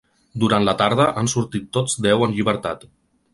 Durant 0.43 0.63
la 0.67 0.73
tarda 0.79 1.05
han 1.21 1.29
sortit 1.33 1.67
tots 1.79 1.99
deu 2.07 2.27
en 2.29 2.35
llibertat. 2.39 2.89